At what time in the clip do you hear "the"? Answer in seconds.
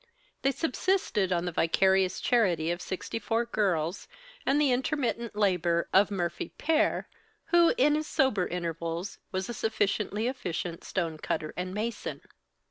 1.45-1.51, 4.59-4.71